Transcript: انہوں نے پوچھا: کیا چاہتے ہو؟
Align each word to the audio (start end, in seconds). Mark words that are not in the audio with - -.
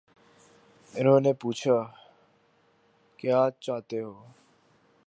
انہوں 0.93 1.19
نے 1.19 1.33
پوچھا: 1.33 1.77
کیا 3.19 3.39
چاہتے 3.59 4.01
ہو؟ 4.01 4.13